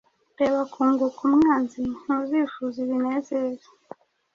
[0.39, 3.67] Reba kunguka umwanziNtuzifuza ibinezeza